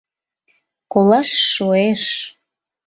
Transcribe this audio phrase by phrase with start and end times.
[0.91, 2.03] —Колаш— шуэш.